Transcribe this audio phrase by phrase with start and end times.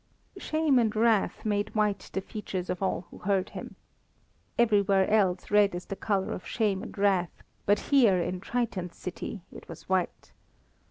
[0.39, 3.75] Shame and wrath made white the features of all who heard him.
[4.57, 9.43] Everywhere else, red is the colour of shame and wrath, but here, in Triton's City,
[9.51, 10.31] it was white.